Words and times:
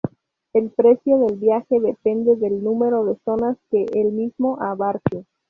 El 0.51 0.71
precio 0.71 1.19
del 1.19 1.37
viaje 1.37 1.79
depende 1.79 2.35
del 2.35 2.63
número 2.63 3.05
de 3.05 3.17
zonas 3.23 3.59
que 3.69 3.85
el 3.93 4.11
mismo 4.11 4.57
abarque. 4.59 5.27